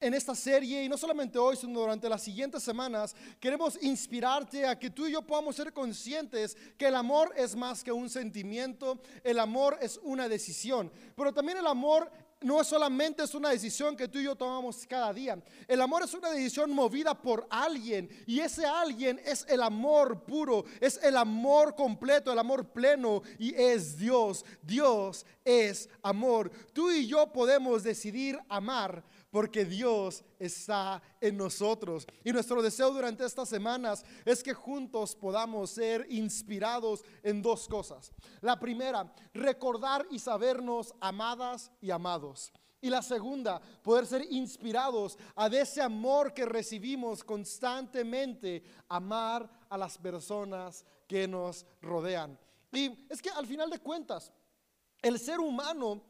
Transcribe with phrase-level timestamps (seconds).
[0.00, 4.78] en esta serie, y no solamente hoy, sino durante las siguientes semanas, queremos inspirarte a
[4.78, 9.00] que tú y yo podamos ser conscientes que el amor es más que un sentimiento,
[9.22, 12.10] el amor es una decisión, pero también el amor
[12.42, 15.38] no solamente es una decisión que tú y yo tomamos cada día.
[15.68, 20.64] El amor es una decisión movida por alguien y ese alguien es el amor puro,
[20.80, 24.44] es el amor completo, el amor pleno y es Dios.
[24.62, 26.50] Dios es amor.
[26.72, 32.06] Tú y yo podemos decidir amar porque Dios está en nosotros.
[32.24, 38.12] Y nuestro deseo durante estas semanas es que juntos podamos ser inspirados en dos cosas.
[38.40, 42.52] La primera, recordar y sabernos amadas y amados.
[42.82, 49.98] Y la segunda, poder ser inspirados a ese amor que recibimos constantemente, amar a las
[49.98, 52.38] personas que nos rodean.
[52.72, 54.32] Y es que al final de cuentas,
[55.02, 56.02] el ser humano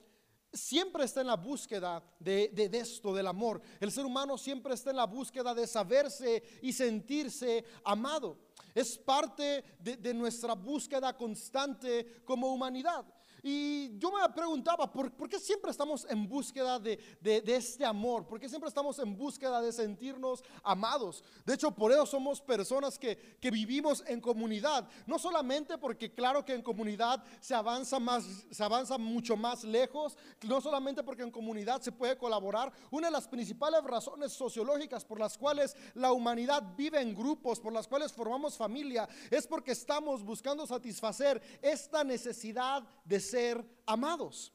[0.53, 3.61] siempre está en la búsqueda de, esto, del amor.
[3.79, 8.39] El ser humano siempre está en la búsqueda de saberse y sentirse amado.
[8.75, 13.05] Es parte de nuestra búsqueda constante como humanidad.
[13.43, 16.99] Y yo me preguntaba, ¿por, qué siempre estamos en búsqueda de,
[17.47, 18.27] este amor?
[18.27, 21.25] ¿Por qué siempre estamos en búsqueda de sentirnos amados?
[21.45, 24.89] De hecho, por eso somos personas que, que vivimos en comunidad.
[25.07, 30.17] No solamente porque claro que en comunidad se avanza, más, se avanza mucho más lejos,
[30.43, 32.73] no solamente porque en comunidad se puede colaborar.
[32.91, 37.73] Una de las principales razones sociológicas por las cuales la humanidad vive en grupos, por
[37.73, 44.53] las cuales formamos familia, es porque estamos buscando satisfacer esta necesidad de ser amados.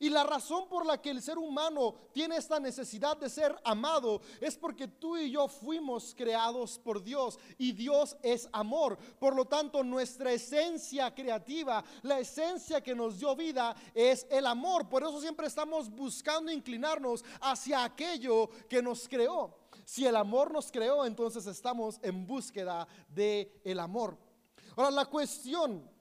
[0.00, 4.20] Y la razón por la que el ser humano tiene esta necesidad de ser amado
[4.40, 8.96] es porque tú y yo fuimos creados por Dios y Dios es amor.
[9.18, 14.88] Por lo tanto, nuestra esencia creativa, la esencia que nos dio vida es el amor.
[14.88, 19.58] Por eso siempre estamos buscando inclinarnos hacia aquello que nos creó.
[19.84, 24.16] Si el amor nos creó, entonces estamos en búsqueda de el amor.
[24.76, 25.97] Ahora, la cuestión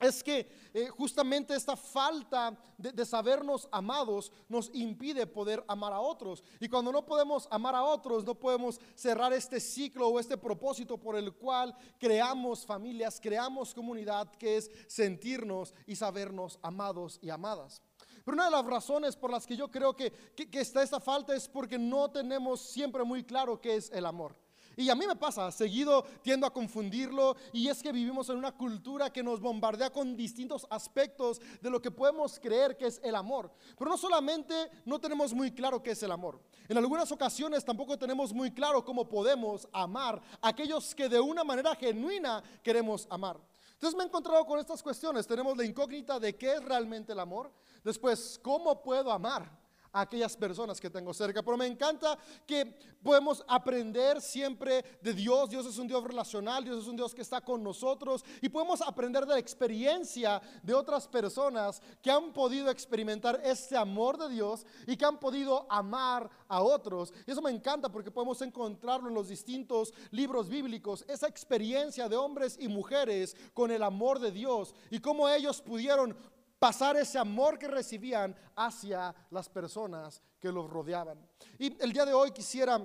[0.00, 6.42] es que eh, justamente esta falta de, sabernos amados nos impide poder amar a otros.
[6.58, 10.96] Y cuando no podemos amar a otros, no podemos cerrar este ciclo o este propósito
[10.96, 17.82] por el cual creamos familias, creamos comunidad, que es sentirnos y sabernos amados y amadas.
[18.24, 21.34] Pero una de las razones por las que yo creo que, que está esta falta
[21.34, 24.34] es porque no tenemos siempre muy claro qué es el amor.
[24.76, 28.52] Y a mí me pasa, seguido tiendo a confundirlo y es que vivimos en una
[28.52, 33.14] cultura que nos bombardea con distintos aspectos de lo que podemos creer que es el
[33.14, 33.52] amor.
[33.78, 37.98] Pero no solamente no tenemos muy claro qué es el amor, en algunas ocasiones tampoco
[37.98, 43.40] tenemos muy claro cómo podemos amar a aquellos que de una manera genuina queremos amar.
[43.72, 45.26] Entonces me he encontrado con estas cuestiones.
[45.26, 47.50] Tenemos la incógnita de qué es realmente el amor.
[47.82, 49.59] Después, ¿cómo puedo amar?
[49.92, 51.42] A aquellas personas que tengo cerca.
[51.42, 55.50] Pero me encanta que podemos aprender siempre de Dios.
[55.50, 58.80] Dios es un Dios relacional, Dios es un Dios que está con nosotros y podemos
[58.82, 64.66] aprender de la experiencia de otras personas que han podido experimentar este amor de Dios
[64.86, 67.12] y que han podido amar a otros.
[67.26, 72.16] Y eso me encanta porque podemos encontrarlo en los distintos libros bíblicos, esa experiencia de
[72.16, 76.16] hombres y mujeres con el amor de Dios y cómo ellos pudieron
[76.60, 81.18] pasar ese amor que recibían hacia las personas que los rodeaban.
[81.58, 82.78] Y el día de hoy quisiera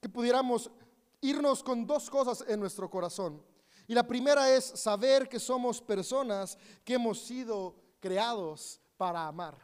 [0.00, 0.70] que pudiéramos
[1.20, 3.44] irnos con dos cosas en nuestro corazón.
[3.86, 9.56] Y la primera es saber que somos personas que hemos sido creados para amar.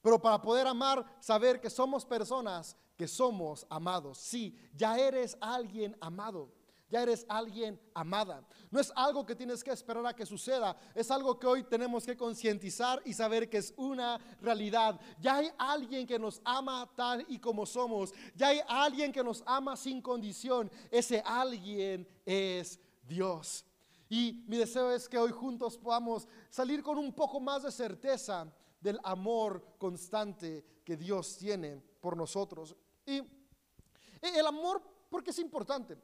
[0.00, 4.18] Pero para poder amar, saber que somos personas que somos amados.
[4.18, 6.52] Sí, ya eres alguien amado.
[6.88, 8.46] Ya eres alguien amada.
[8.70, 10.76] No es algo que tienes que esperar a que suceda.
[10.94, 15.00] Es algo que hoy tenemos que concientizar y saber que es una realidad.
[15.18, 18.14] Ya hay alguien que nos ama tal y como somos.
[18.36, 20.70] Ya hay alguien que nos ama sin condición.
[20.90, 23.64] Ese alguien es Dios.
[24.08, 28.46] Y mi deseo es que hoy juntos podamos salir con un poco más de certeza
[28.80, 32.76] del amor constante que Dios tiene por nosotros.
[33.04, 33.20] Y
[34.22, 34.80] el amor,
[35.10, 35.96] porque es importante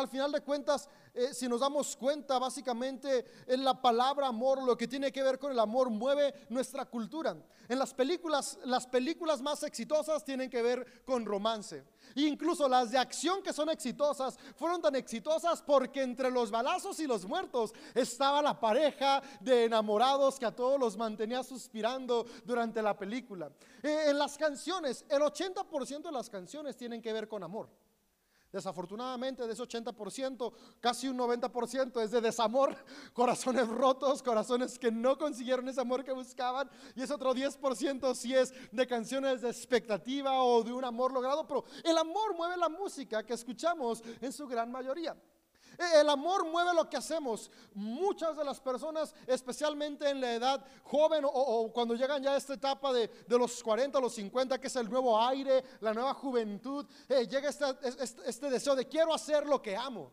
[0.00, 4.76] al final de cuentas, eh, si nos damos cuenta, básicamente en la palabra amor, lo
[4.76, 7.36] que tiene que ver con el amor, mueve nuestra cultura.
[7.68, 11.84] En las películas, las películas más exitosas tienen que ver con romance.
[12.16, 17.06] Incluso las de acción que son exitosas fueron tan exitosas porque entre los balazos y
[17.06, 22.96] los muertos estaba la pareja de enamorados que a todos los mantenía suspirando durante la
[22.96, 23.50] película.
[23.82, 27.68] Eh, en las canciones, el 80% de las canciones tienen que ver con amor.
[28.52, 32.76] Desafortunadamente, de ese 80%, casi un 90% es de desamor,
[33.14, 38.34] corazones rotos, corazones que no consiguieron ese amor que buscaban, y ese otro 10% sí
[38.34, 42.68] es de canciones de expectativa o de un amor logrado, pero el amor mueve la
[42.68, 45.16] música que escuchamos en su gran mayoría.
[45.78, 47.50] E, el amor mueve lo que hacemos.
[47.74, 52.54] Muchas de las personas, especialmente en la edad joven o, cuando llegan ya a esta
[52.54, 56.86] etapa de, los 40 a los 50, que es el nuevo aire, la nueva juventud,
[57.08, 60.12] eh, llega este, deseo de quiero hacer lo que amo.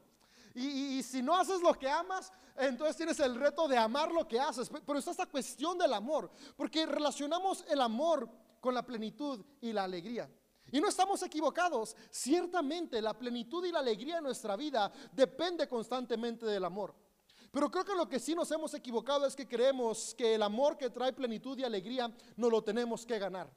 [0.56, 4.40] Y, si no haces lo que amas, entonces tienes el reto de amar lo que
[4.40, 4.70] haces.
[4.86, 8.28] Pero está esta cuestión del amor, porque relacionamos el amor
[8.60, 10.30] con la plenitud y la alegría.
[10.71, 11.95] Y no estamos equivocados.
[12.10, 16.95] Ciertamente la plenitud y la alegría en nuestra vida depende constantemente del amor.
[17.51, 20.77] Pero creo que lo que sí nos hemos equivocado es que creemos que el amor
[20.77, 23.50] que trae plenitud y alegría no lo tenemos que ganar.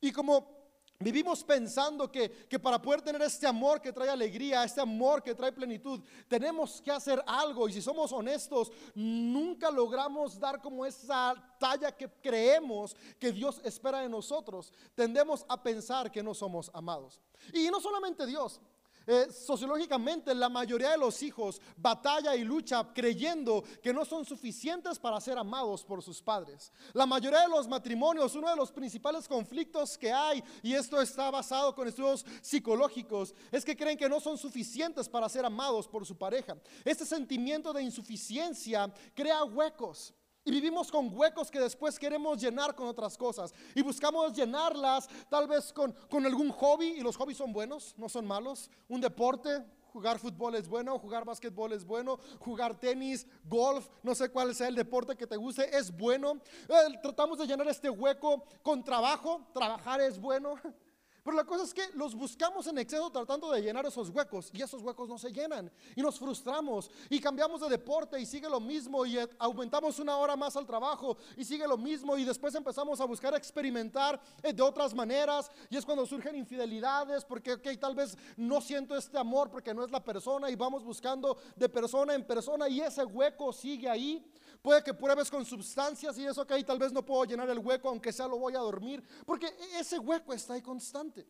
[0.00, 0.57] Y como
[1.00, 2.28] Vivimos pensando que,
[2.60, 6.90] para poder tener este amor que trae alegría, este amor que trae plenitud, tenemos que
[6.90, 7.68] hacer algo.
[7.68, 14.00] Y si somos honestos, nunca logramos dar como esa talla que creemos que Dios espera
[14.00, 14.72] de nosotros.
[14.96, 17.20] Tendemos a pensar que no somos amados.
[17.52, 18.60] Y no solamente Dios,
[19.10, 24.98] eh, sociológicamente, la mayoría de los hijos batalla y lucha creyendo que no son suficientes
[24.98, 26.70] para ser amados por sus padres.
[26.92, 31.30] La mayoría de los matrimonios, uno de los principales conflictos que hay, y esto está
[31.30, 36.04] basado con estudios psicológicos, es que creen que no son suficientes para ser amados por
[36.04, 36.58] su pareja.
[36.84, 40.12] Este sentimiento de insuficiencia crea huecos.
[40.48, 43.52] Y vivimos con huecos que después queremos llenar con otras cosas.
[43.74, 46.86] Y buscamos llenarlas tal vez con, con algún hobby.
[46.86, 48.70] Y los hobbies son buenos, no son malos.
[48.88, 49.62] Un deporte,
[49.92, 54.68] jugar fútbol es bueno, jugar básquetbol es bueno, jugar tenis, golf, no sé cuál sea
[54.68, 56.40] el deporte que te guste, es bueno.
[56.66, 60.54] Eh, tratamos de llenar este hueco con trabajo, trabajar es bueno.
[61.28, 64.62] Pero la cosa es que los buscamos en exceso tratando de llenar esos huecos y
[64.62, 68.60] esos huecos no se llenan y nos frustramos y cambiamos de deporte y sigue lo
[68.60, 72.98] mismo y aumentamos una hora más al trabajo y sigue lo mismo y después empezamos
[73.02, 77.94] a buscar experimentar eh, de otras maneras y es cuando surgen infidelidades porque ok, tal
[77.94, 82.14] vez no siento este amor porque no es la persona y vamos buscando de persona
[82.14, 84.24] en persona y ese hueco sigue ahí
[84.62, 87.58] Puede que pruebes con sustancias y eso que ahí tal vez no puedo llenar el
[87.58, 91.26] hueco, aunque sea lo voy a dormir, porque e-, ese hueco está ahí constante.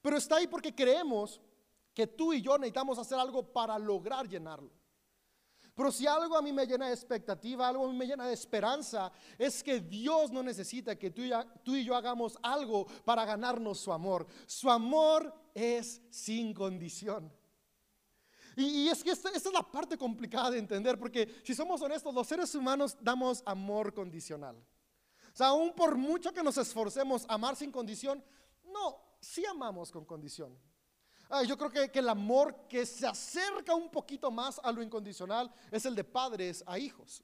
[0.00, 1.40] Pero está ahí porque creemos
[1.92, 4.70] que tú y yo necesitamos hacer algo para lograr llenarlo.
[5.74, 8.34] Pero si algo a mí me llena de expectativa, algo a mí me llena de
[8.34, 11.30] esperanza, es que Dios no necesita que tú y,
[11.62, 14.26] tú y yo hagamos algo para ganarnos su amor.
[14.46, 17.32] Su amor es sin condición.
[18.56, 22.26] Y, es que esta, es la parte complicada de entender, porque si somos honestos, los
[22.26, 24.56] seres humanos damos amor condicional.
[24.56, 28.22] O sea, aún por mucho que nos esforcemos amar sin condición,
[28.64, 30.58] no, sí amamos con condición.
[31.46, 35.52] yo creo que, que, el amor que se acerca un poquito más a lo incondicional
[35.70, 37.22] es el de padres a hijos.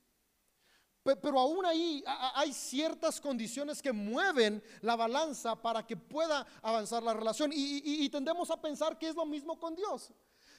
[1.03, 2.03] Pero aún ahí
[2.35, 7.53] hay ciertas condiciones que mueven la balanza para que pueda avanzar la relación.
[7.53, 10.11] Y, y, tendemos a pensar que es lo mismo con Dios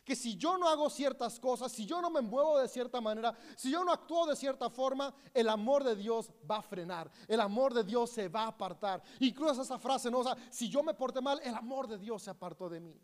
[0.07, 3.37] que si yo no hago ciertas cosas, si yo no me muevo de cierta manera,
[3.57, 7.41] si yo no actúo de cierta forma, el amor de Dios va a frenar, el
[7.41, 9.03] amor de Dios se va a apartar.
[9.19, 10.19] Incluso esa frase, ¿no?
[10.19, 12.97] O sea, si yo me porté mal, el amor de Dios se apartó de mí.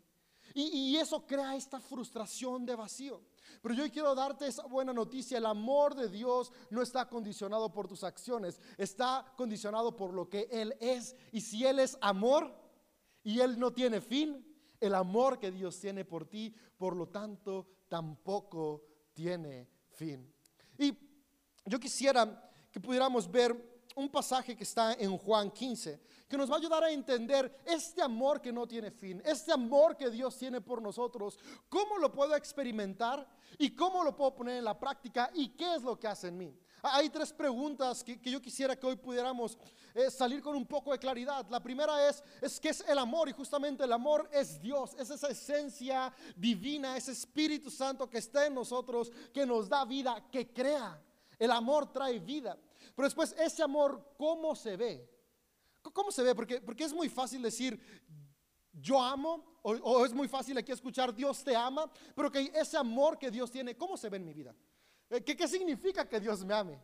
[0.54, 3.20] Y, eso crea esta frustración de vacío.
[3.60, 5.36] Pero yo quiero darte esa buena noticia.
[5.36, 10.48] El amor de Dios no está condicionado por tus acciones, está condicionado por lo que
[10.50, 11.16] Él es.
[11.32, 12.50] Y si Él es amor
[13.22, 14.53] y Él no tiene fin,
[14.86, 20.32] el amor que Dios tiene por ti, por lo tanto, tampoco tiene fin.
[20.78, 20.96] Y
[21.64, 26.56] yo quisiera que pudiéramos ver un pasaje que está en Juan 15, que nos va
[26.56, 30.60] a ayudar a entender este amor que no tiene fin, este amor que Dios tiene
[30.60, 31.38] por nosotros,
[31.68, 33.26] cómo lo puedo experimentar
[33.58, 36.38] y cómo lo puedo poner en la práctica y qué es lo que hace en
[36.38, 36.58] mí.
[36.86, 39.56] Hay tres preguntas que, yo quisiera que hoy pudiéramos
[39.94, 41.46] eh, salir con un poco de claridad.
[41.48, 45.08] La primera es, es qué es el amor y justamente el amor es Dios, es
[45.08, 50.52] esa esencia divina, ese Espíritu Santo que está en nosotros, que nos da vida, que
[50.52, 51.02] crea.
[51.38, 52.58] El amor trae vida.
[52.94, 55.08] Pero después, ese amor, ¿cómo se ve?
[55.92, 56.34] ¿Cómo se ve?
[56.34, 57.80] Porque, porque es muy fácil decir,
[58.72, 63.18] yo amo, o, es muy fácil aquí escuchar, Dios te ama, pero que ese amor
[63.18, 64.54] que Dios tiene, ¿cómo se ve en mi vida?
[65.10, 66.78] Eh, ¿Qué, significa que Dios me ame?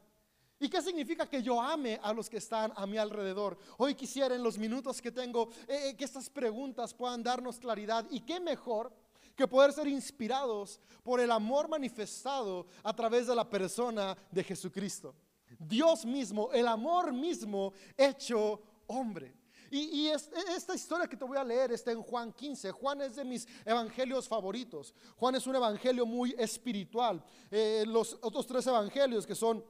[0.59, 3.59] ¿Y qué significa que yo ame a los que están a mi alrededor?
[3.79, 8.07] Hoy quisiera en los minutos que tengo eh, eh, que estas preguntas puedan darnos claridad
[8.11, 8.93] y qué mejor
[9.35, 15.15] que poder ser inspirados por el amor manifestado a través de la persona de Jesucristo.
[15.59, 19.40] Dios mismo, el amor mismo hecho hombre.
[19.71, 22.73] Y, esta historia que te voy a leer está en Juan 15.
[22.73, 24.93] Juan es de mis evangelios favoritos.
[25.17, 27.23] Juan es un evangelio muy espiritual.
[27.51, 29.65] Eh, los otros tres evangelios que son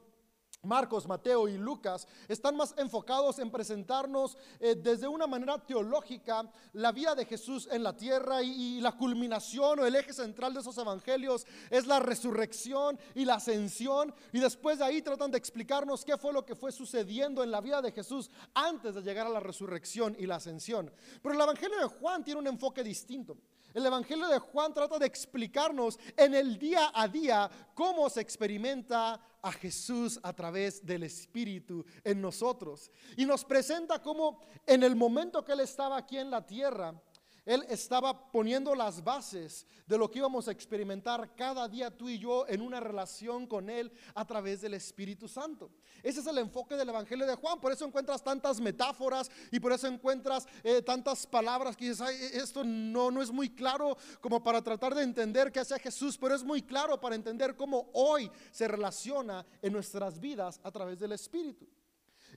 [0.62, 6.93] Marcos, Mateo y Lucas están más enfocados en presentarnos eh, desde una manera teológica la
[6.93, 10.76] vida de Jesús en la tierra y, la culminación o el eje central de esos
[10.76, 16.19] evangelios es la resurrección y la ascensión y después de ahí tratan de explicarnos qué
[16.19, 19.40] fue lo que fue sucediendo en la vida de Jesús antes de llegar a la
[19.40, 20.93] resurrección y la ascensión.
[21.23, 23.38] Pero el evangelio de Juan tiene un enfoque distinto.
[23.72, 29.20] El Evangelio de Juan trata de explicarnos en el día a día cómo se experimenta
[29.42, 32.90] a Jesús a través del Espíritu en nosotros.
[33.16, 37.00] Y nos presenta cómo en el momento que Él estaba aquí en la tierra,
[37.44, 42.18] él estaba poniendo las bases de lo que íbamos a experimentar cada día tú y
[42.18, 45.70] yo en una relación con Él a través del Espíritu Santo.
[46.02, 47.61] Ese es el enfoque del Evangelio de Juan.
[47.61, 52.62] Por eso encuentras tantas metáforas y por eso encuentras eh, tantas palabras que dices, esto
[52.64, 56.44] no, no es muy claro como para tratar de entender qué hace Jesús, pero es
[56.44, 61.66] muy claro para entender cómo hoy se relaciona en nuestras vidas a través del Espíritu.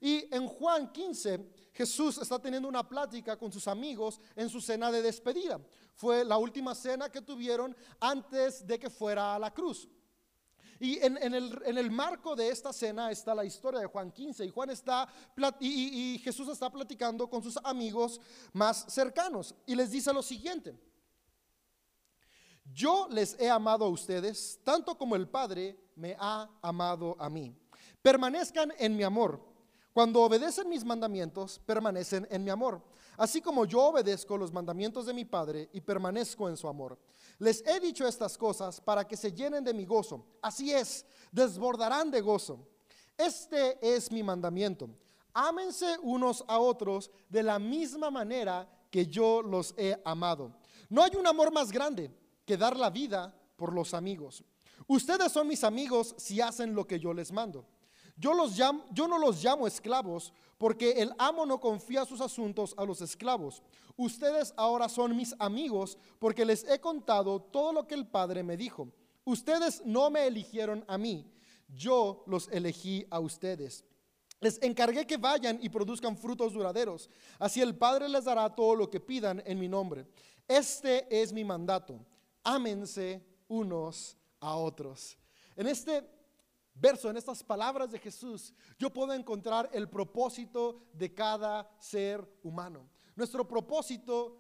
[0.02, 1.40] Y en Juan 15,
[1.74, 5.60] Jesús está teniendo una plática con sus amigos en su cena de despedida.
[5.96, 9.90] Fue la última cena que tuvieron antes de que fuera a la cruz.
[10.80, 14.46] Y en, el, marco de esta cena está la historia de Juan 15.
[14.46, 15.08] Y, Juan está,
[15.60, 18.20] y, Jesús está platicando con sus amigos
[18.52, 19.56] más cercanos.
[19.66, 20.78] Y les dice lo siguiente.
[22.66, 27.56] Yo les he amado a ustedes tanto como el Padre me ha amado a mí.
[28.02, 29.53] Permanezcan en mi amor.
[29.94, 32.82] Cuando obedecen mis mandamientos, permanecen en mi amor,
[33.16, 36.98] así como yo obedezco los mandamientos de mi Padre y permanezco en su amor.
[37.38, 40.26] Les he dicho estas cosas para que se llenen de mi gozo.
[40.42, 42.68] Así es, desbordarán de gozo.
[43.16, 44.90] Este es mi mandamiento.
[45.32, 50.54] Ámense unos a otros de la misma manera que yo los he amado.
[50.90, 52.12] No hay un amor más grande
[52.46, 54.44] que dar la vida por los amigos.
[54.88, 57.66] Ustedes son mis amigos si hacen lo que yo les mando.
[58.16, 62.74] Yo, los llamo, yo no los llamo esclavos porque el amo no confía sus asuntos
[62.78, 63.62] a los esclavos.
[63.98, 68.56] Ustedes ahora son mis amigos porque les he contado todo lo que el Padre me
[68.56, 68.88] dijo.
[69.26, 71.26] Ustedes no me eligieron a mí,
[71.68, 73.84] yo los elegí a ustedes.
[74.42, 77.10] Les encargué que vayan y produzcan frutos duraderos.
[77.40, 80.06] Así el Padre les dará todo lo que pidan en mi nombre.
[80.48, 82.00] Este es mi mandato.
[82.44, 85.18] Ámense unos a otros.
[85.56, 86.04] En este
[86.76, 92.90] verso, en estas palabras de Jesús, yo puedo encontrar el propósito de cada ser humano.
[93.16, 94.40] Nuestro propósito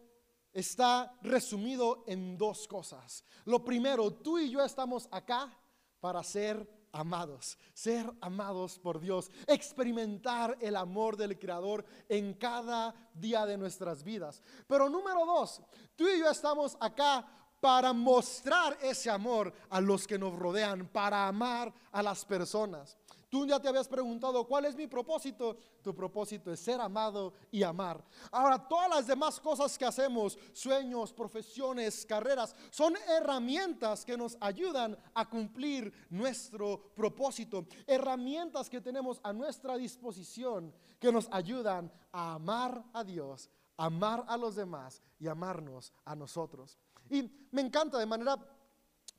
[0.51, 3.23] está resumido en dos cosas.
[3.45, 5.51] Lo primero, tú y yo estamos acá
[5.99, 13.45] para ser amados, ser amados por Dios, experimentar el amor del Creador en cada día
[13.45, 14.41] de nuestras vidas.
[14.67, 15.61] Pero número dos,
[15.95, 17.27] tú y yo estamos acá
[17.63, 22.97] para mostrar ese amor a los que nos rodean, para amar a las personas.
[23.29, 25.55] Tú ya te habías preguntado, ¿cuál es mi propósito?
[25.81, 28.03] Tu propósito es ser amado y amar.
[28.31, 34.97] Ahora, todas las demás cosas que hacemos, sueños, profesiones, carreras, son herramientas que nos ayudan
[35.13, 37.65] a cumplir nuestro propósito.
[37.87, 44.35] Herramientas que tenemos a nuestra disposición que nos ayudan a amar a Dios, amar a
[44.35, 46.77] los demás y amarnos a nosotros.
[47.09, 48.37] Y me encanta de manera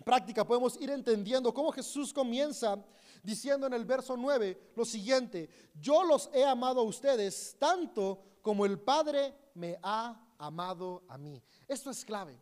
[0.04, 2.82] práctica, podemos ir entendiendo cómo Jesús comienza
[3.22, 8.66] diciendo en el verso 9 lo siguiente, yo los he amado a ustedes tanto como
[8.66, 11.42] el Padre me ha amado a mí.
[11.66, 12.38] Esto es clave.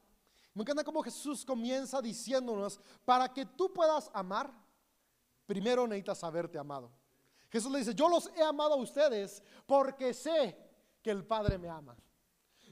[0.54, 4.52] Me encanta cómo Jesús comienza diciéndonos, para que tú puedas amar,
[5.46, 6.90] primero necesitas haberte amado.
[7.49, 10.58] Jesús le dice, yo los he amado a ustedes porque sé
[11.02, 11.96] que el Padre me ama.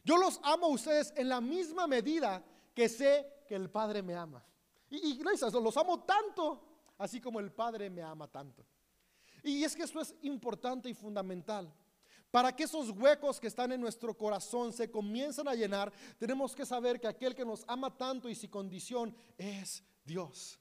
[0.03, 2.43] Yo los amo a ustedes en la misma medida
[2.81, 4.43] que sé que el Padre me ama.
[4.89, 8.65] Y, y los amo tanto, así como el Padre me ama tanto.
[9.43, 11.71] Y es que esto es importante y fundamental.
[12.31, 16.65] Para que esos huecos que están en nuestro corazón se comiencen a llenar, tenemos que
[16.65, 20.59] saber que aquel que nos ama tanto y sin condición es Dios.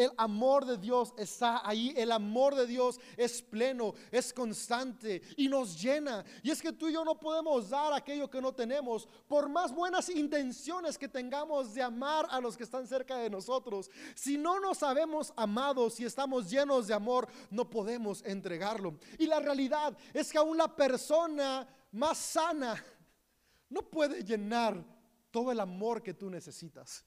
[0.00, 5.46] El amor de Dios está ahí, el amor de Dios es pleno, es constante y
[5.46, 6.24] nos llena.
[6.42, 9.74] Y es que tú y yo no podemos dar aquello que no tenemos, por más
[9.74, 13.90] buenas intenciones que tengamos de amar a los que están cerca de nosotros.
[14.14, 18.98] Si no nos sabemos amados, si estamos llenos de amor, no podemos entregarlo.
[19.18, 22.82] Y la realidad es que aún la persona más sana
[23.68, 24.82] no puede llenar
[25.30, 27.04] todo el amor que tú necesitas.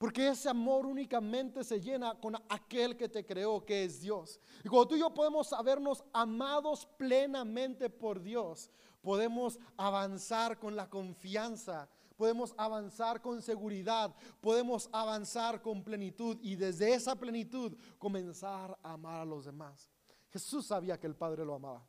[0.00, 4.40] Porque ese amor únicamente se llena con aquel que te creó, que es Dios.
[4.64, 8.70] Y cuando tú y yo podemos sabernos amados plenamente por Dios,
[9.02, 16.94] podemos avanzar con la confianza, podemos avanzar con seguridad, podemos avanzar con plenitud y desde
[16.94, 19.90] esa plenitud comenzar a amar a los demás.
[20.30, 21.86] Jesús sabía que el Padre lo amaba.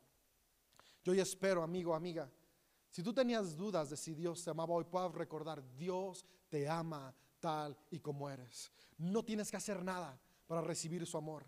[1.02, 2.30] Yo ya espero, amigo, amiga,
[2.90, 7.14] si tú tenías dudas de si Dios te amaba hoy, puedas recordar, Dios te ama
[7.42, 8.72] tal y como eres.
[8.96, 11.44] No tienes que hacer nada para recibir su amor.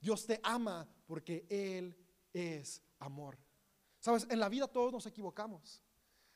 [0.00, 1.96] Dios te ama porque Él
[2.32, 3.38] es amor.
[4.00, 5.80] Sabes, en la vida todos nos equivocamos.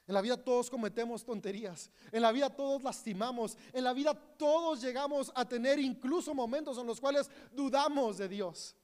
[0.06, 1.90] En la vida todos cometemos tonterías.
[2.10, 3.58] En la vida todos lastimamos.
[3.72, 8.76] En la vida todos llegamos a tener incluso momentos en los cuales dudamos de Dios.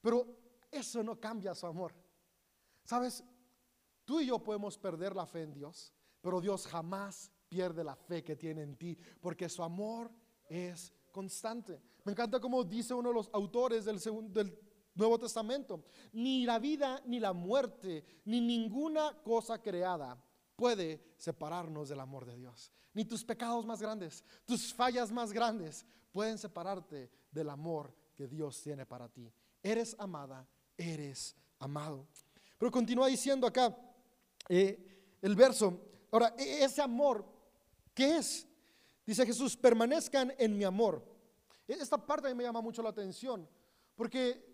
[0.00, 0.26] Pero
[0.70, 1.94] eso no cambia su amor.
[2.84, 3.24] Sabes,
[4.04, 8.22] tú y yo podemos perder la fe en Dios, pero Dios jamás pierde la fe
[8.22, 10.10] que tiene en ti, porque su amor
[10.48, 11.80] es constante.
[12.04, 13.98] Me encanta como dice uno de los autores del,
[14.32, 14.58] del
[14.94, 20.22] Nuevo Testamento, ni la vida ni la muerte, ni ninguna cosa creada
[20.56, 22.72] puede separarnos del amor de Dios.
[22.94, 28.62] Ni tus pecados más grandes, tus fallas más grandes pueden separarte del amor que Dios
[28.62, 29.30] tiene para ti.
[29.62, 30.48] Eres amada,
[30.78, 32.06] eres amado.
[32.58, 33.76] Pero continúa diciendo acá
[34.48, 35.78] eh, el verso,
[36.10, 37.35] ahora, e-, ese amor
[37.96, 38.46] ¿Qué es?
[39.06, 41.02] Dice Jesús, permanezcan en mi amor.
[41.66, 43.48] E, esta parte a mí me llama mucho la atención,
[43.94, 44.44] porque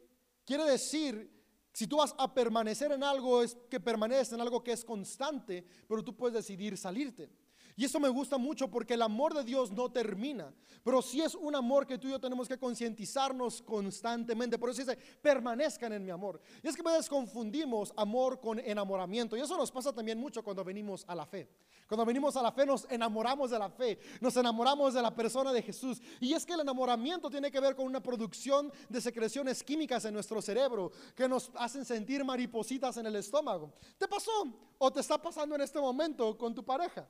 [0.45, 1.29] quiere decir,
[1.73, 5.67] si tú vas a permanecer en algo, es que permaneces en algo que es constante,
[5.89, 7.29] pero tú puedes decidir salirte.
[7.77, 10.53] Y eso me gusta mucho porque el amor de Dios no termina,
[10.85, 14.59] pero sí es un amor que tú y yo tenemos que concientizarnos constantemente.
[14.59, 16.41] Por eso dice, permanezcan en mi amor.
[16.63, 19.37] Y es que a veces confundimos amor con enamoramiento.
[19.37, 21.49] Y eso nos pasa también mucho cuando venimos a la fe.
[21.87, 25.53] Cuando venimos a la fe nos enamoramos de la fe, nos enamoramos de la persona
[25.53, 26.01] de Jesús.
[26.21, 30.15] Y es que el enamoramiento tiene que ver con una producción de secreciones químicas en
[30.15, 33.73] nuestro cerebro que nos hacen sentir maripositas en el estómago.
[33.99, 34.31] ¿Te pasó
[34.79, 37.09] o te está pasando en este momento con tu pareja?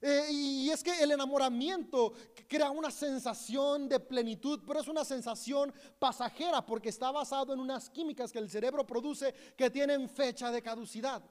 [0.00, 2.12] Eh, y es que el enamoramiento
[2.46, 7.90] crea una sensación de plenitud, pero es una sensación pasajera porque está basado en unas
[7.90, 11.22] químicas que el cerebro produce que tienen fecha de caducidad.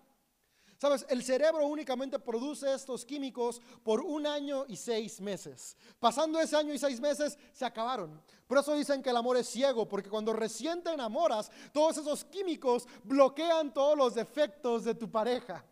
[0.77, 5.75] Sabes, el cerebro únicamente produce estos químicos por un año y seis meses.
[5.99, 8.21] Pasando ese año y seis meses, se acabaron.
[8.45, 12.23] Por eso dicen que el amor es ciego, porque cuando recién te enamoras, todos esos
[12.25, 15.65] químicos bloquean todos los defectos de tu pareja.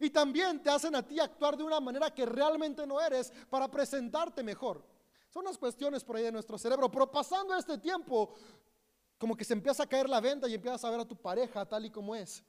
[0.00, 3.70] Y también te hacen a ti actuar de una manera que realmente no eres para
[3.70, 4.82] presentarte mejor.
[5.28, 8.34] Son unas cuestiones por ahí de nuestro cerebro, pero pasando este tiempo,
[9.18, 11.66] como que se empieza a caer la venta y empiezas a ver a tu pareja
[11.66, 12.42] tal y como es.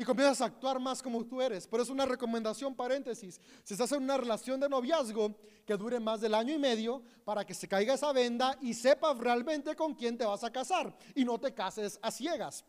[0.00, 1.66] Y comienzas a actuar más como tú eres.
[1.66, 3.40] Pero es una recomendación, paréntesis.
[3.64, 5.34] Si estás en una relación de noviazgo
[5.66, 9.18] que dure más del año y medio, para que se caiga esa venda y sepas
[9.18, 10.96] realmente con quién te vas a casar.
[11.16, 12.64] Y no te cases a ciegas.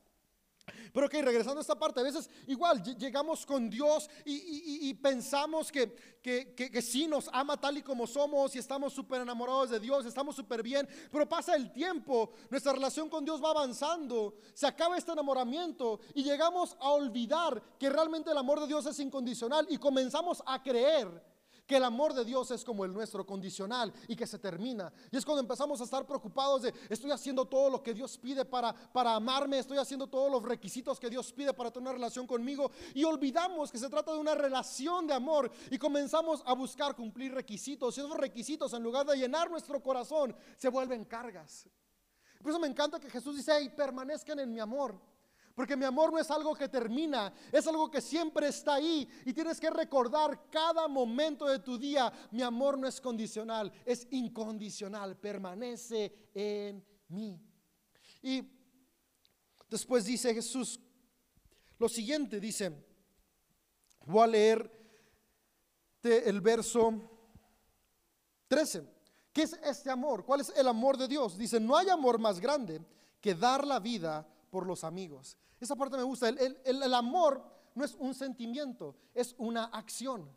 [0.94, 5.94] Pero que regresando a esta parte, a veces igual llegamos con Dios y, pensamos que,
[6.22, 10.06] que, que, sí nos ama tal y como somos y estamos súper enamorados de Dios,
[10.06, 14.98] estamos súper bien, pero pasa el tiempo, nuestra relación con Dios va avanzando, se acaba
[14.98, 19.78] este enamoramiento y llegamos a olvidar que realmente el amor de Dios es incondicional y
[19.78, 21.30] comenzamos a creer
[21.70, 24.92] que el amor de Dios es como el nuestro, condicional y que se termina.
[25.12, 28.44] Y es cuando empezamos a estar preocupados de, estoy haciendo todo lo que Dios pide
[28.44, 32.26] para, para amarme, estoy haciendo todos los requisitos que Dios pide para tener una relación
[32.26, 32.72] conmigo.
[32.96, 37.36] Y olvidamos que se trata de una relación de amor y comenzamos a buscar cumplir
[37.36, 37.96] requisitos.
[37.96, 41.68] Y esos requisitos, en lugar de llenar nuestro corazón, se vuelven cargas.
[42.42, 45.00] Por eso me encanta que Jesús dice, hey, permanezcan en mi amor.
[45.60, 49.06] Porque mi amor no es algo que termina, es algo que siempre está ahí.
[49.26, 54.08] Y tienes que recordar cada momento de tu día, mi amor no es condicional, es
[54.12, 57.38] incondicional, permanece en mí.
[58.22, 58.42] Y
[59.70, 60.80] después dice Jesús,
[61.78, 62.72] lo siguiente dice,
[64.06, 64.72] voy a leer
[66.04, 66.94] el verso
[68.48, 68.82] 13.
[69.34, 70.24] ¿Qué es este amor?
[70.24, 71.38] ¿Cuál es el amor de Dios?
[71.38, 72.80] Dice, no hay amor más grande
[73.20, 75.38] que dar la vida por los amigos.
[75.60, 76.30] Esa parte me gusta.
[76.30, 77.44] El, amor
[77.76, 80.30] no es un sentimiento, es una acción.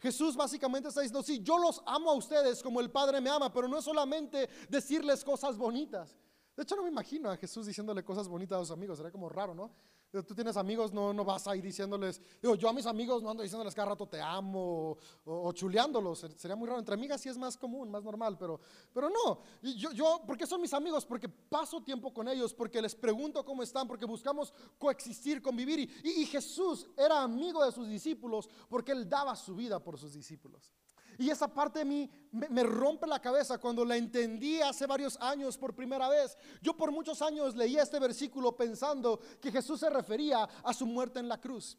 [0.00, 3.52] Jesús básicamente está diciendo, sí, yo los amo a ustedes como el Padre me ama,
[3.52, 6.16] pero no es solamente decirles cosas bonitas.
[6.56, 9.28] De hecho, no me imagino a Jesús diciéndole cosas bonitas a sus amigos, sería como
[9.28, 9.70] raro, ¿no?
[10.10, 13.30] Tú tienes amigos, no, no vas a ir diciéndoles, digo, yo a mis amigos no
[13.30, 16.80] ando diciéndoles cada rato te amo o, chuleándolos, sería muy raro.
[16.80, 18.58] Entre amigas sí es más común, más normal, pero,
[18.92, 19.42] pero no.
[19.62, 21.06] Yo, yo, ¿Por qué son mis amigos?
[21.06, 25.88] Porque paso tiempo con ellos, porque les pregunto cómo están, porque buscamos coexistir, convivir.
[26.02, 30.12] Y, y Jesús era amigo de sus discípulos porque él daba su vida por sus
[30.12, 30.72] discípulos.
[31.20, 35.58] Y esa parte de mí me, rompe la cabeza cuando la entendí hace varios años
[35.58, 36.34] por primera vez.
[36.62, 41.20] Yo por muchos años leí este versículo pensando que Jesús se refería a su muerte
[41.20, 41.76] en la cruz.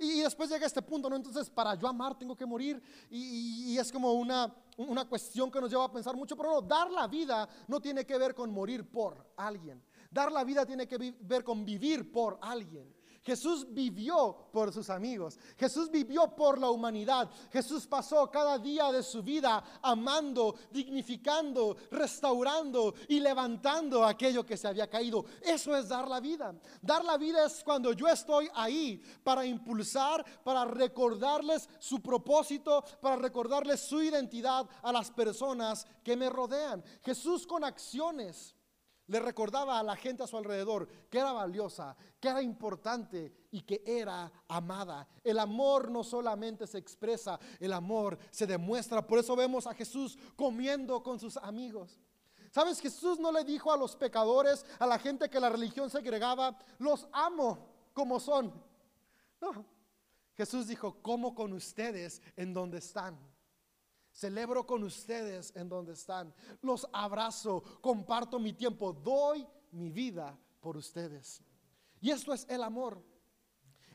[0.00, 1.14] Y después llega este punto, ¿no?
[1.14, 2.82] Entonces, para yo amar tengo que morir.
[3.08, 6.60] Y, y, es como una, una cuestión que nos lleva a pensar mucho, pero no,
[6.60, 9.80] dar la vida no tiene que ver con morir por alguien.
[10.10, 12.92] Dar la vida tiene que ver con vivir por alguien.
[13.22, 15.38] Jesús vivió por sus amigos.
[15.56, 17.30] Jesús vivió por la humanidad.
[17.52, 24.66] Jesús pasó cada día de su vida amando, dignificando, restaurando y levantando aquello que se
[24.66, 25.24] había caído.
[25.40, 26.52] Eso es dar la vida.
[26.80, 33.16] Dar la vida es cuando yo estoy ahí para impulsar, para recordarles su propósito, para
[33.16, 36.82] recordarles su identidad a las personas que me rodean.
[37.02, 38.56] Jesús con acciones
[39.06, 43.62] le recordaba a la gente a su alrededor que era valiosa, que era importante y
[43.62, 45.08] que era amada.
[45.24, 49.06] El amor no solamente se expresa, el amor se demuestra.
[49.06, 51.98] Por eso vemos a Jesús comiendo con sus amigos.
[52.50, 52.80] ¿Sabes?
[52.80, 57.08] Jesús no le dijo a los pecadores, a la gente que la religión segregaba, los
[57.10, 58.52] amo como son.
[59.40, 59.64] No.
[60.34, 63.18] Jesús dijo, como con ustedes en donde están.
[64.12, 66.34] Celebro con ustedes en donde están.
[66.60, 71.42] Los abrazo, comparto mi tiempo, doy mi vida por ustedes.
[72.00, 73.02] Y esto es el amor.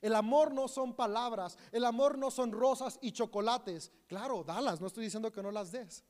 [0.01, 3.91] El amor no son palabras, el amor no son rosas y chocolates.
[4.08, 6.03] Claro, dalas, no estoy diciendo que no las des.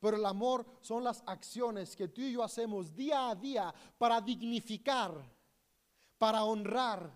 [0.00, 4.20] Pero el amor son las acciones que tú y yo hacemos día a día para
[4.20, 5.12] dignificar,
[6.16, 7.10] para honrar,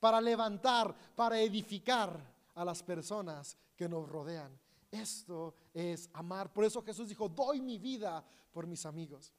[0.00, 2.20] para levantar, para edificar
[2.54, 4.58] a las personas que nos rodean.
[4.90, 6.52] Esto es amar.
[6.52, 9.32] Por eso Jesús dijo, doy mi vida por mis amigos.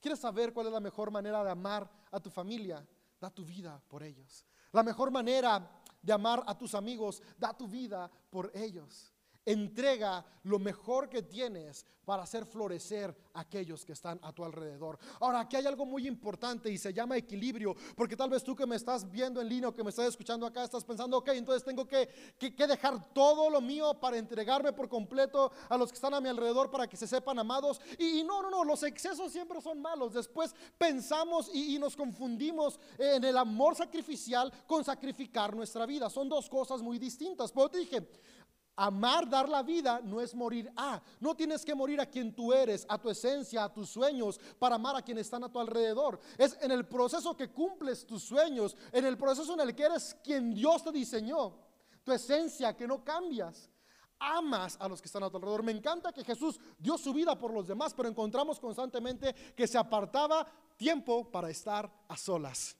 [0.00, 2.86] ¿Quieres saber cuál es la mejor manera de amar a tu familia?
[3.20, 4.44] Da tu vida por ellos.
[4.72, 9.13] La mejor manera de amar a tus amigos, da tu vida por ellos.
[9.46, 14.98] Entrega lo mejor que tienes para hacer florecer a aquellos que están a tu alrededor.
[15.20, 18.66] Ahora, aquí hay algo muy importante y se llama equilibrio, porque tal vez tú que
[18.66, 21.64] me estás viendo en línea o que me estás escuchando acá, estás pensando, ok, entonces
[21.64, 26.14] tengo que, que, dejar todo lo mío para entregarme por completo a los que están
[26.14, 27.80] a mi alrededor para que se sepan amados.
[27.98, 30.12] Y, y no, no, no, los excesos siempre son malos.
[30.12, 36.08] Después pensamos y, y nos confundimos en el amor sacrificial con sacrificar nuestra vida.
[36.10, 37.50] Son dos cosas muy distintas.
[37.52, 38.06] Pero te dije,
[38.76, 41.00] Amar, dar la vida, no es morir a.
[41.20, 44.74] no tienes que morir a quien tú eres, a tu esencia, a tus sueños, para
[44.74, 46.18] amar a quienes están a tu alrededor.
[46.36, 50.16] Es en el proceso que cumples tus sueños, en el proceso en el que eres
[50.24, 51.54] quien Dios te diseñó,
[52.02, 53.70] tu esencia que no cambias.
[54.18, 55.62] Amas a los que están a tu alrededor.
[55.62, 59.78] Me encanta que Jesús dio su vida por los demás, pero encontramos constantemente que se
[59.78, 62.76] apartaba tiempo para estar a solas.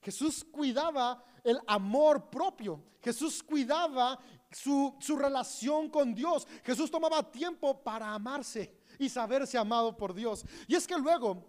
[0.00, 2.82] Jesús cuidaba el amor propio.
[3.00, 4.18] Jesús cuidaba
[4.50, 6.46] su, relación con Dios.
[6.64, 10.44] Jesús tomaba tiempo para amarse y saberse amado por Dios.
[10.66, 11.44] Y es que luego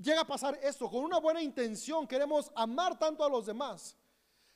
[0.00, 3.96] llega a pasar esto, con una buena intención queremos amar tanto a los demás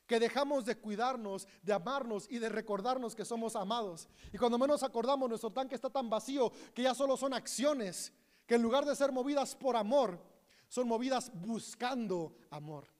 [0.06, 4.08] que dejamos de cuidarnos, de amarnos y de recordarnos que somos amados.
[4.32, 8.12] Y cuando menos acordamos, nuestro tanque está tan vacío que ya solo son acciones,
[8.46, 10.18] que en lugar de ser movidas por amor,
[10.66, 12.97] son movidas buscando amor.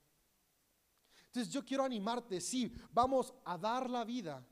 [1.28, 4.42] Entonces yo quiero animarte, sí, vamos a dar la vida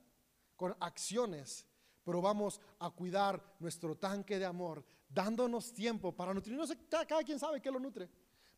[0.55, 1.67] con acciones,
[2.03, 6.71] pero vamos a cuidar nuestro tanque de amor, dándonos tiempo para nutrirnos.
[6.87, 8.07] Cada, cada quien sabe que lo nutre,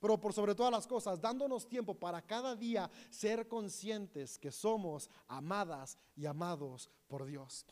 [0.01, 5.09] pero por sobre todas las cosas, dándonos tiempo para cada día ser conscientes que somos
[5.29, 7.65] amadas y amados por Dios.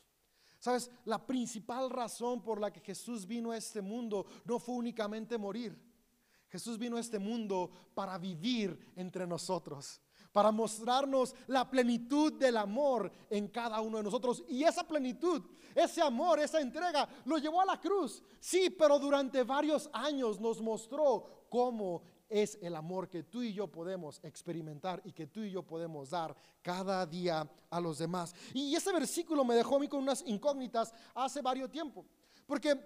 [0.59, 5.37] Sabes, la principal razón por la que Jesús vino a este mundo no fue únicamente
[5.37, 5.77] morir.
[6.49, 10.01] Jesús vino a este mundo para vivir entre nosotros
[10.37, 14.43] para mostrarnos la plenitud del amor en cada uno de nosotros.
[14.47, 15.41] Y esa plenitud,
[15.73, 18.21] ese amor, esa entrega, lo llevó a la cruz.
[18.39, 23.65] Sí, pero durante varios años nos mostró cómo es el amor que tú y yo
[23.65, 28.35] podemos experimentar y que tú y yo podemos dar cada día a los demás.
[28.53, 32.05] Y ese versículo me dejó a mí con unas incógnitas hace varios tiempo.
[32.45, 32.79] Porque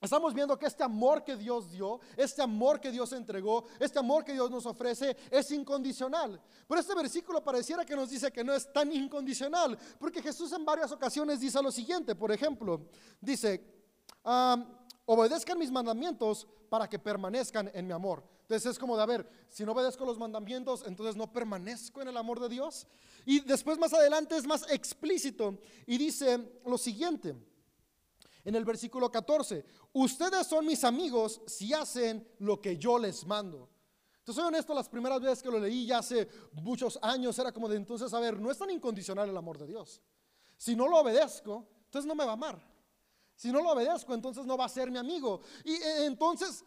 [0.00, 4.24] Estamos viendo que este amor que Dios dio, este amor que Dios entregó, este amor
[4.24, 6.40] que Dios nos ofrece es incondicional.
[6.68, 10.64] Pero este versículo pareciera que nos dice que no es tan incondicional, porque Jesús en
[10.64, 12.80] varias ocasiones dice lo siguiente, por ejemplo,
[13.20, 13.60] dice,
[15.04, 18.22] obedezcan mis mandamientos para que permanezcan en mi amor.
[18.42, 22.08] Entonces es como de, a ver, si no obedezco los mandamientos, entonces no permanezco en
[22.08, 22.86] el amor de Dios.
[23.26, 27.34] Y después más adelante es más explícito y dice lo siguiente
[28.44, 33.68] en el versículo 14, ustedes son mis amigos si hacen lo que yo les mando.
[34.18, 37.68] Entonces, soy honesto, las primeras veces que lo leí ya hace muchos años era como
[37.68, 40.02] de entonces, a ver, no es tan incondicional el amor de Dios.
[40.56, 42.60] Si no lo obedezco, entonces no me va a amar.
[43.34, 45.40] Si no lo obedezco, entonces no va a ser mi amigo.
[45.64, 46.64] Y eh, entonces,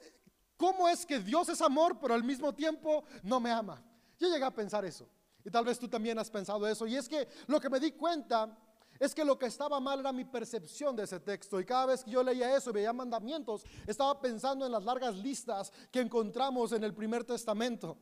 [0.57, 3.83] ¿cómo es que Dios es amor, pero al mismo tiempo no me ama?
[4.17, 5.07] Yo llegué a pensar eso.
[5.43, 6.87] Y tal vez tú también has pensado eso.
[6.87, 8.57] Y es que lo que me di cuenta
[9.01, 11.59] es que lo que estaba mal era mi percepción de ese texto.
[11.59, 15.17] Y cada vez que yo leía eso y veía mandamientos, estaba pensando en las largas
[15.17, 17.97] listas que encontramos en el primer testamento.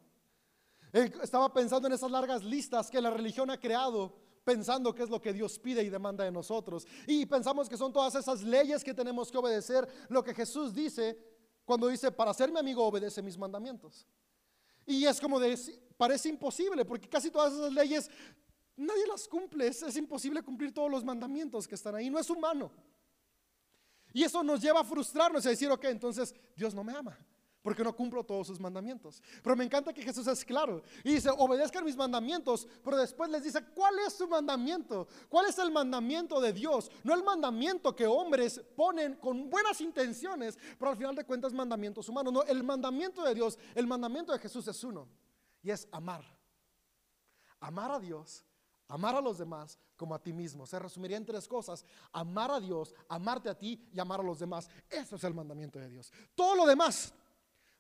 [0.92, 5.22] Estaba pensando en esas largas listas que la religión ha creado pensando que es lo
[5.22, 6.86] que Dios pide y demanda de nosotros.
[7.08, 11.18] Y pensamos que son todas esas leyes que tenemos que obedecer, lo que Jesús dice
[11.64, 14.06] cuando dice, para ser mi amigo obedece mis mandamientos.
[14.86, 15.58] Y es como de,
[15.96, 18.10] parece imposible, porque casi todas esas leyes
[18.80, 22.30] nadie las cumple, es, es imposible cumplir todos los mandamientos que están ahí, no es
[22.30, 22.72] humano.
[24.14, 27.18] Y eso nos lleva a frustrarnos y a decir, ok, entonces Dios no me ama
[27.62, 29.22] porque no cumplo todos sus mandamientos.
[29.44, 33.44] Pero me encanta que Jesús es claro y dice, obedezcan mis mandamientos, pero después les
[33.44, 35.08] dice, ¿cuál es su mandamiento?
[35.28, 36.90] ¿Cuál es el mandamiento de Dios?
[37.04, 42.08] No el mandamiento que hombres ponen con buenas intenciones, pero al final de cuentas mandamientos
[42.08, 42.32] humanos.
[42.32, 45.08] No, el mandamiento de Dios, el mandamiento de Jesús es uno
[45.62, 46.24] y es amar.
[47.60, 48.46] Amar a Dios,
[48.90, 50.66] amar a los demás como a ti mismo.
[50.68, 51.86] Se resumiría en tres cosas.
[52.12, 54.70] Amar a Dios, amarte a ti y amar a los demás.
[54.90, 56.12] Eso es el mandamiento de Dios.
[56.36, 57.14] Todo lo demás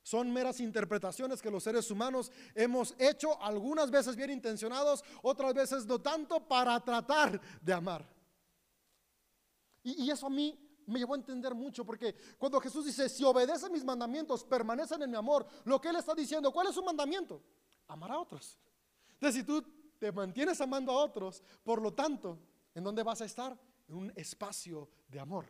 [0.03, 5.85] son meras interpretaciones que los seres humanos hemos hecho, algunas veces bien intencionados, otras veces
[5.85, 8.07] no tanto, para tratar de amar.
[9.83, 13.71] Y, eso a mí me llevó a entender mucho, porque cuando Jesús dice, si obedecen
[13.71, 17.41] mis mandamientos, permanecen en mi amor, lo que Él está diciendo, ¿cuál es su mandamiento?
[17.87, 18.57] Amar a otros.
[19.13, 19.63] Entonces, si tú
[19.99, 22.39] te mantienes amando a otros, por lo tanto,
[22.73, 23.57] ¿en dónde vas a estar?
[23.87, 25.45] En un espacio de amor.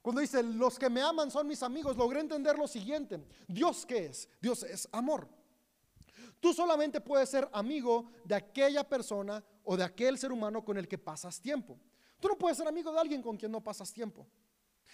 [0.00, 3.24] Cuando dice, los que me aman son mis amigos, logré entender lo siguiente.
[3.46, 4.28] Dios qué es?
[4.40, 5.28] Dios es amor.
[6.40, 10.88] Tú solamente puedes ser amigo de aquella persona o de aquel ser humano con el
[10.88, 11.78] que pasas tiempo.
[12.18, 14.26] Tú no puedes ser amigo de alguien con quien no pasas tiempo.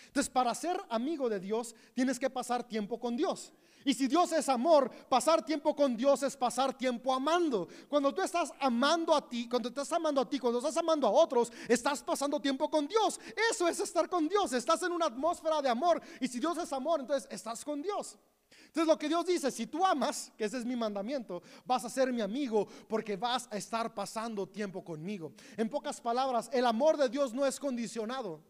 [0.07, 3.53] Entonces, para ser amigo de Dios, tienes que pasar tiempo con Dios.
[3.85, 7.69] Y si Dios es amor, pasar tiempo con Dios es pasar tiempo amando.
[7.89, 11.11] Cuando tú estás amando a ti, cuando estás amando a ti, cuando estás amando a
[11.11, 13.19] otros, estás pasando tiempo con Dios.
[13.51, 14.53] Eso es estar con Dios.
[14.53, 16.03] Estás en una atmósfera de amor.
[16.21, 18.19] Y si Dios es amor, entonces estás con Dios.
[18.67, 21.89] Entonces lo que Dios dice, si tú amas, que ese es mi mandamiento, vas a
[21.91, 25.33] ser mi amigo porque vas a estar pasando tiempo conmigo.
[25.57, 28.43] En pocas palabras, el amor de Dios no es condicionado,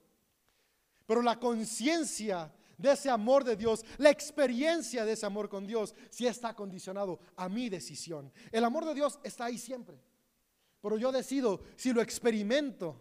[1.08, 5.94] pero la conciencia de ese amor de Dios, la experiencia de ese amor con Dios,
[6.10, 8.30] si está condicionado a mi decisión.
[8.52, 9.98] El amor de Dios está ahí siempre.
[10.82, 13.00] Pero yo decido si lo experimento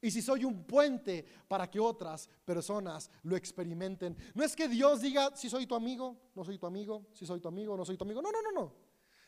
[0.00, 4.16] y si soy un puente para que otras personas lo experimenten.
[4.34, 7.40] No es que Dios diga si soy tu amigo, no soy tu amigo, si soy
[7.40, 8.22] tu amigo, no soy tu amigo.
[8.22, 8.72] No, no, no, no.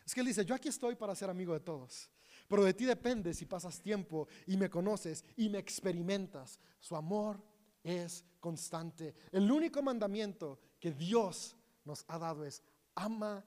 [0.06, 2.08] Es que Él dice, yo aquí estoy para ser amigo de todos.
[2.46, 6.60] Pero de ti depende si pasas tiempo y me conoces y me experimentas.
[6.78, 7.49] Su amor
[7.82, 9.14] es constante.
[9.32, 12.62] El único mandamiento que Dios nos ha dado es
[12.94, 13.44] ama,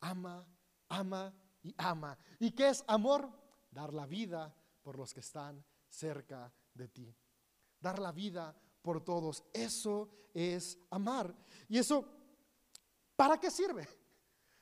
[0.00, 0.46] ama,
[0.88, 2.18] ama y ama.
[2.38, 3.30] ¿Y qué es amor?
[3.70, 7.14] Dar la vida por los que están cerca de ti.
[7.80, 9.44] Dar la vida por todos.
[9.52, 11.34] Eso es amar.
[11.68, 12.04] ¿Y eso
[13.16, 13.88] para qué sirve?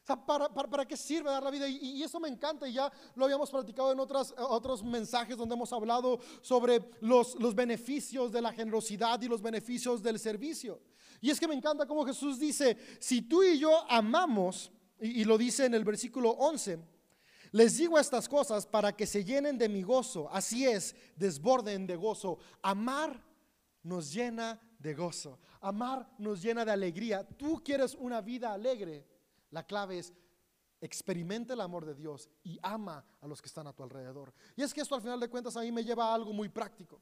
[0.05, 1.69] ¿Para, qué sirve dar la vida?
[1.69, 5.73] Y, eso me encanta y ya lo habíamos platicado en otras, otros mensajes donde hemos
[5.73, 10.81] hablado sobre los, los beneficios de la generosidad y los beneficios del servicio.
[11.21, 15.25] Y es que me encanta como Jesús dice, si tú y yo amamos, y, y
[15.25, 16.79] lo dice en el versículo 11,
[17.53, 20.29] les digo estas cosas para que se llenen de mi gozo.
[20.33, 22.39] Así es, desborden de gozo.
[22.61, 23.25] Amar
[23.85, 25.39] nos llena de gozo.
[25.61, 27.25] Amar nos llena de alegría.
[27.25, 29.14] Tú quieres una vida alegre.
[29.55, 30.13] La clave es
[30.81, 34.35] experimenta el amor de Dios y ama a los que están a tu alrededor.
[34.57, 36.49] Y es que esto al final de cuentas a mí me lleva a algo muy
[36.49, 37.01] práctico.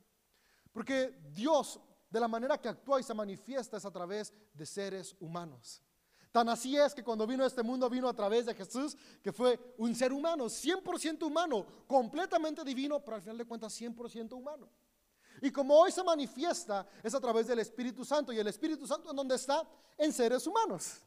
[0.70, 5.16] Porque Dios, de la manera que actúa y se manifiesta, es a través de seres
[5.18, 5.82] humanos.
[6.30, 9.32] Tan así es que cuando vino a este mundo vino a través de Jesús, que
[9.32, 14.68] fue un ser humano, 100% humano, completamente divino, pero al final de cuentas 100% humano.
[15.40, 18.30] Y como hoy se manifiesta, es a través del Espíritu Santo.
[18.30, 19.66] ¿Y el Espíritu Santo en dónde está?
[19.96, 21.02] En seres humanos.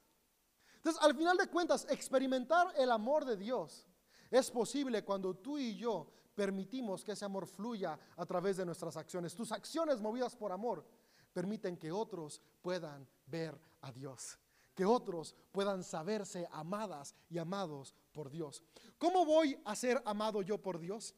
[0.86, 3.88] Entonces, al final de cuentas, experimentar el amor de Dios
[4.30, 8.96] es posible cuando tú y yo permitimos que ese amor fluya a través de nuestras
[8.96, 9.34] acciones.
[9.34, 10.86] Tus acciones movidas por amor
[11.34, 14.38] permiten que otros puedan ver a Dios,
[14.76, 18.62] que otros puedan saberse amadas y amados por Dios.
[19.00, 21.16] ¿Cómo voy a ser amado yo por Dios?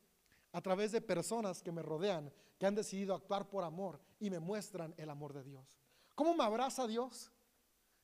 [0.53, 4.39] A través de personas que me rodean, que han decidido actuar por amor y me
[4.39, 5.77] muestran el amor de Dios.
[6.15, 7.33] ¿Cómo me abraza Dios?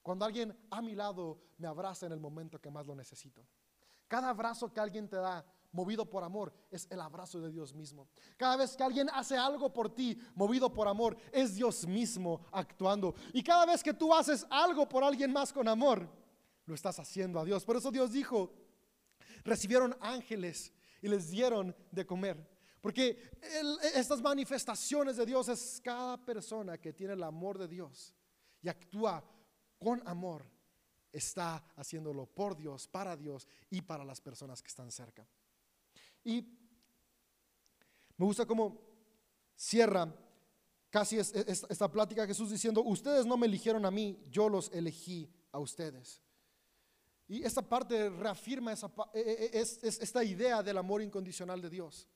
[0.03, 3.43] Cuando alguien a mi lado me abraza en el momento que más lo necesito.
[4.07, 8.07] Cada abrazo que alguien te da movido por amor, es el abrazo de Dios mismo.
[8.37, 13.15] Cada vez que alguien hace algo por ti, movido por amor, es Dios mismo actuando.
[13.33, 16.07] Y cada vez que tú haces algo por alguien más con amor,
[16.65, 17.65] lo estás haciendo a Dios.
[17.65, 18.53] Por eso Dios dijo,
[19.43, 22.53] recibieron ángeles y les dieron de comer.
[22.81, 23.31] Porque
[23.95, 28.13] estas manifestaciones de Dios es cada persona que tiene el amor de Dios
[28.61, 29.23] y actúa
[29.83, 30.45] con amor
[31.11, 35.27] está haciéndolo por Dios, para Dios y para las personas que están cerca.
[36.23, 36.41] Y
[38.17, 38.79] me gusta cómo
[39.55, 40.11] cierra
[40.89, 45.59] casi esta plática Jesús diciendo, ustedes no me eligieron a mí, yo los elegí a
[45.59, 46.21] ustedes.
[47.27, 52.07] Y esta parte reafirma esa, e, e, esta idea del amor incondicional de Dios.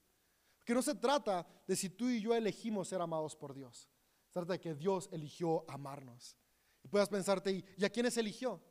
[0.64, 3.90] Que no se trata de si tú y yo elegimos ser amados por Dios.
[4.28, 6.38] Se trata de que Dios eligió amarnos.
[6.88, 8.62] Y puedas pensarte, ¿y a quiénes eligió?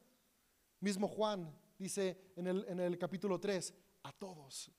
[0.80, 3.74] Mismo Juan dice en el, en el capítulo 3,
[4.04, 4.70] a todos.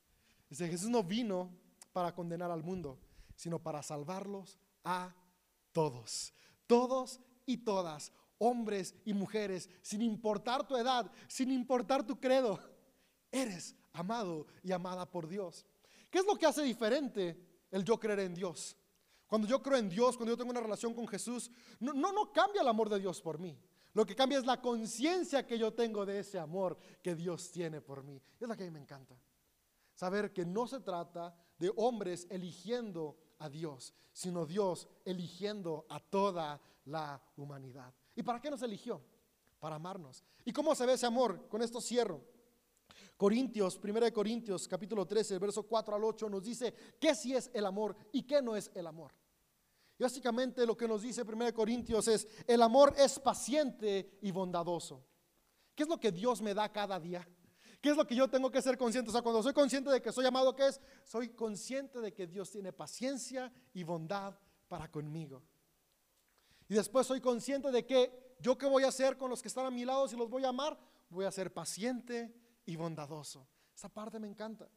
[0.49, 1.55] Dice, Jesús no vino
[1.93, 2.99] para condenar al mundo,
[3.35, 5.15] sino para salvarlos a
[5.71, 6.33] todos.
[6.65, 12.59] Todos y todas, hombres y mujeres, sin importar tu edad, sin importar tu credo,
[13.31, 15.63] eres amado y amada por Dios.
[16.09, 18.76] ¿Qué es lo que hace diferente el yo creer en Dios?
[19.27, 22.31] Cuando yo creo en Dios, cuando yo tengo una relación con Jesús, no, no, no
[22.31, 23.57] cambia el amor de Dios por mí.
[23.93, 27.81] Lo que cambia es la conciencia que yo tengo de ese amor que Dios tiene
[27.81, 28.21] por mí.
[28.39, 29.19] Es lo que a mí me encanta.
[29.93, 36.61] Saber que no se trata de hombres eligiendo a Dios, sino Dios eligiendo a toda
[36.85, 37.93] la humanidad.
[38.15, 39.01] ¿Y para qué nos eligió?
[39.59, 40.23] Para amarnos.
[40.45, 41.47] ¿Y cómo se ve ese amor?
[41.49, 42.23] Con esto cierro.
[43.17, 47.65] Corintios, 1 Corintios, capítulo 13, verso 4 al 8, nos dice qué sí es el
[47.65, 49.11] amor y qué no es el amor.
[49.99, 55.03] Y básicamente lo que nos dice 1 Corintios es, el amor es paciente y bondadoso.
[55.73, 57.27] ¿Qué es lo que Dios me da cada día?
[57.81, 59.09] ¿Qué es lo que yo tengo que ser consciente?
[59.09, 60.81] O sea, cuando soy consciente de que soy amado, ¿qué es?
[61.03, 64.35] Soy consciente de que Dios tiene paciencia y bondad
[64.67, 65.43] para conmigo.
[66.67, 69.65] Y después soy consciente de que yo qué voy a hacer con los que están
[69.65, 70.77] a mi lado si los voy a amar,
[71.09, 72.33] voy a ser paciente
[72.65, 73.47] y bondadoso.
[73.75, 74.69] Esa parte me encanta.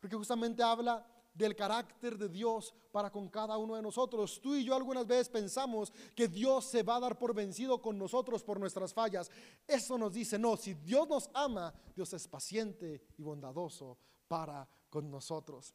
[0.00, 4.40] Porque justamente habla del carácter de Dios para con cada uno de nosotros.
[4.40, 7.98] Tú y yo algunas veces pensamos que Dios se va a dar por vencido con
[7.98, 9.30] nosotros por nuestras fallas.
[9.66, 13.96] Eso nos dice, no, si Dios nos ama, Dios es paciente y bondadoso
[14.28, 15.74] para con nosotros.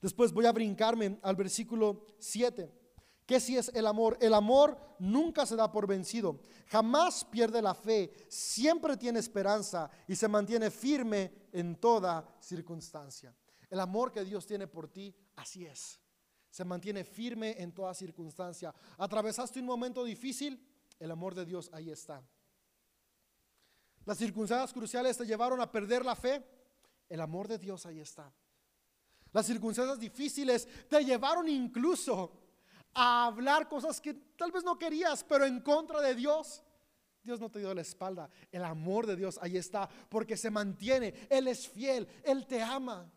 [0.00, 2.70] Después voy a brincarme al versículo 7.
[3.26, 4.18] ¿Qué si es el amor?
[4.20, 10.14] El amor nunca se da por vencido, jamás pierde la fe, siempre tiene esperanza y
[10.14, 13.34] se mantiene firme en toda circunstancia.
[13.74, 15.98] El amor que Dios tiene por ti, así es.
[16.48, 18.72] Se mantiene firme en toda circunstancia.
[18.98, 20.64] Atravesaste un momento difícil,
[21.00, 22.22] el amor de Dios ahí está.
[24.04, 26.40] Las circunstancias cruciales te llevaron a perder la fe,
[27.08, 28.32] el amor de Dios ahí está.
[29.32, 32.30] Las circunstancias difíciles te llevaron incluso
[32.92, 36.62] a hablar cosas que tal vez no querías, pero en contra de Dios.
[37.24, 38.30] Dios no te dio la espalda.
[38.52, 41.26] El amor de Dios ahí está porque se mantiene.
[41.28, 42.06] Él es fiel.
[42.22, 43.10] Él te ama.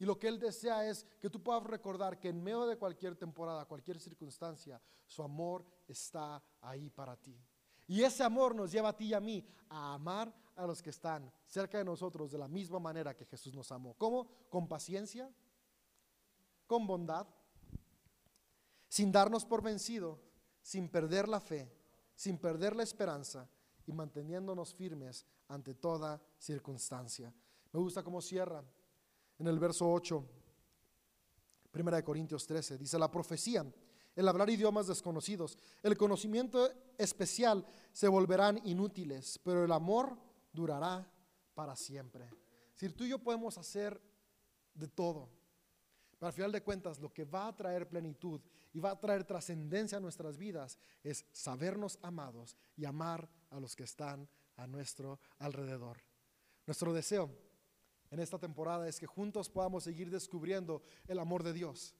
[0.00, 3.16] Y lo que Él desea es que tú puedas recordar que en medio de cualquier
[3.16, 7.38] temporada, cualquier circunstancia, su amor está ahí para ti.
[7.86, 10.88] Y ese amor nos lleva a ti y a mí a amar a los que
[10.88, 13.94] están cerca de nosotros de la misma manera que Jesús nos amó.
[13.98, 14.26] ¿Cómo?
[14.48, 15.30] Con paciencia,
[16.66, 17.26] con bondad,
[18.88, 20.18] sin darnos por vencido,
[20.62, 21.70] sin perder la fe,
[22.14, 23.50] sin perder la esperanza
[23.84, 27.34] y manteniéndonos firmes ante toda circunstancia.
[27.70, 28.64] Me gusta cómo cierra
[29.40, 30.22] en el verso 8,
[31.70, 33.64] Primera de Corintios 13, dice la profecía,
[34.14, 40.16] el hablar idiomas desconocidos, el conocimiento especial se volverán inútiles, pero el amor
[40.52, 41.10] durará
[41.54, 42.28] para siempre.
[42.74, 44.00] Si tú y yo podemos hacer
[44.74, 45.30] de todo,
[46.18, 48.42] pero al final de cuentas lo que va a traer plenitud
[48.74, 53.74] y va a traer trascendencia a nuestras vidas es sabernos amados y amar a los
[53.74, 56.02] que están a nuestro alrededor.
[56.66, 57.49] Nuestro deseo
[58.10, 61.94] en esta temporada es que juntos podamos seguir descubriendo el amor de Dios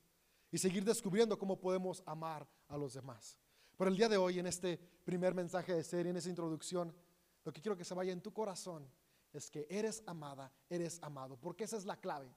[0.50, 3.38] y seguir descubriendo cómo podemos amar a los demás.
[3.76, 6.94] Pero el día de hoy, en este primer mensaje de serie, en esa introducción,
[7.44, 8.90] lo que quiero que se vaya en tu corazón
[9.32, 12.34] es que eres amada, eres amado, porque esa es la clave.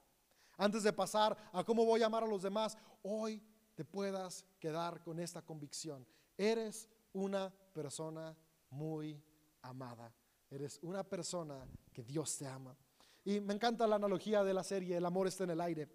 [0.56, 3.42] Antes de pasar a cómo voy a amar a los demás, hoy
[3.74, 6.06] te puedas quedar con esta convicción.
[6.38, 8.36] Eres una persona
[8.70, 9.20] muy
[9.62, 10.14] amada.
[10.50, 12.76] Eres una persona que Dios te ama.
[13.24, 15.88] Y me encanta la analogía de la serie El amor está en el aire.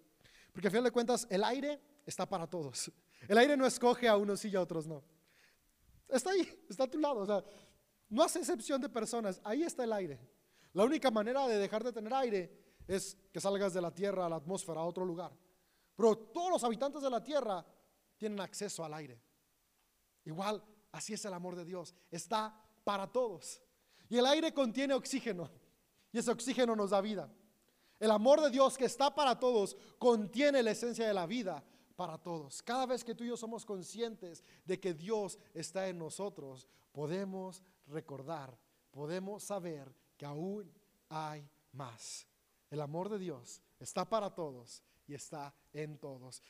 [0.52, 2.90] Porque a fin de cuentas, el aire está para todos.
[3.28, 5.04] El aire no escoge a unos y a otros no.
[6.08, 7.20] Está ahí, está a tu lado.
[7.20, 7.44] O sea,
[8.08, 9.40] no hace excepción de personas.
[9.44, 10.18] Ahí está el aire.
[10.72, 14.28] La única manera de dejar de tener aire es que salgas de la tierra a
[14.28, 15.32] la atmósfera, a otro lugar.
[15.94, 17.64] Pero todos los habitantes de la tierra
[18.16, 19.20] tienen acceso al aire.
[20.24, 20.62] Igual,
[20.92, 21.94] así es el amor de Dios.
[22.10, 22.54] Está
[22.84, 23.62] para todos.
[24.08, 25.50] Y el aire contiene oxígeno.
[26.12, 27.30] Y ese oxígeno nos da vida.
[27.98, 31.62] El amor de Dios que está para todos contiene la esencia de la vida
[31.96, 32.62] para todos.
[32.62, 37.62] Cada vez que tú y yo somos conscientes de que Dios está en nosotros, podemos
[37.86, 38.58] recordar,
[38.90, 40.72] podemos saber que aún
[41.10, 42.26] hay más.
[42.70, 46.42] El amor de Dios está para todos y está en todos.